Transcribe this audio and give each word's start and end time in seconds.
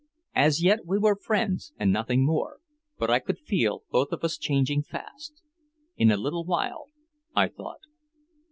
As 0.33 0.63
yet 0.63 0.79
we 0.83 0.97
were 0.97 1.15
friends 1.15 1.73
and 1.77 1.93
nothing 1.93 2.25
more, 2.25 2.57
but 2.97 3.11
I 3.11 3.19
could 3.19 3.37
feel 3.37 3.83
both 3.91 4.11
of 4.11 4.23
us 4.23 4.35
changing 4.39 4.81
fast. 4.81 5.43
"In 5.95 6.09
a 6.09 6.17
little 6.17 6.43
while," 6.43 6.85
I 7.35 7.47
thought. 7.49 7.81